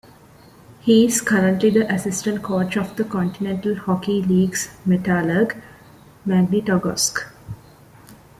He 0.79 1.05
is 1.05 1.21
currently 1.21 1.69
the 1.69 1.93
assistant 1.93 2.41
coach 2.41 2.75
of 2.75 2.95
the 2.95 3.03
Kontinental 3.03 3.75
Hockey 3.77 4.23
League's 4.23 4.69
Metallurg 4.83 5.55
Magnitogorsk. 6.25 7.19